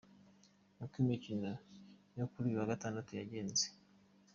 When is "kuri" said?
2.31-2.45